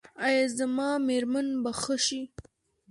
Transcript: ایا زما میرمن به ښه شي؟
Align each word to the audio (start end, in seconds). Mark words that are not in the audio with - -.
ایا 0.25 0.45
زما 0.57 0.89
میرمن 1.07 1.47
به 1.63 1.71
ښه 1.81 1.95
شي؟ 2.05 2.21